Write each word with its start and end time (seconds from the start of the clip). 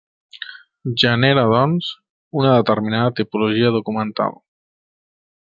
Genera, 1.01 1.43
doncs, 1.51 1.89
una 2.41 2.55
determinada 2.61 3.13
tipologia 3.21 3.71
documental. 3.77 4.35